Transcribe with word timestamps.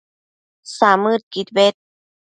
samëdquid 0.75 1.47
bed 1.55 1.75